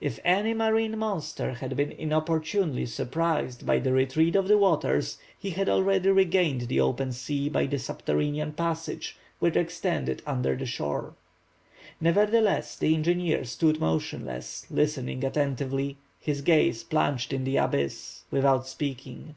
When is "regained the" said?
6.10-6.80